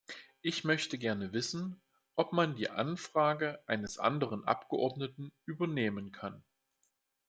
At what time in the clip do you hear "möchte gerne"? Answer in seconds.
0.63-1.31